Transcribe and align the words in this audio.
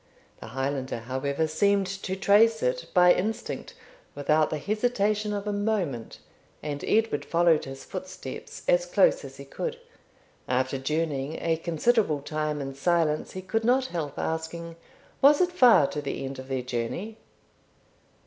The 0.39 0.47
Highlander, 0.47 1.01
however, 1.01 1.45
seemed 1.45 1.85
to 1.85 2.15
trace 2.15 2.63
it 2.63 2.87
by 2.91 3.13
instinct, 3.13 3.75
without 4.15 4.49
the 4.49 4.57
hesitation 4.57 5.31
of 5.31 5.45
a 5.45 5.53
moment, 5.53 6.17
and 6.63 6.83
Edward 6.85 7.23
followed 7.23 7.65
his 7.65 7.83
footsteps 7.83 8.63
as 8.67 8.87
close 8.87 9.23
as 9.23 9.37
he 9.37 9.45
could. 9.45 9.79
After 10.47 10.79
journeying 10.79 11.37
a 11.39 11.55
considerable 11.55 12.21
time 12.21 12.61
in 12.61 12.73
silence, 12.73 13.33
he 13.33 13.43
could 13.43 13.63
not 13.63 13.85
help 13.93 14.17
asking, 14.17 14.75
'Was 15.21 15.39
it 15.39 15.51
far 15.51 15.85
to 15.89 16.01
the 16.01 16.25
end 16.25 16.39
of 16.39 16.47
their 16.47 16.63
journey?' 16.63 17.19